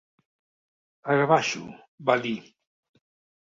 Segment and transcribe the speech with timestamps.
[1.15, 1.61] «Ara baixo»,
[2.09, 2.35] va dir.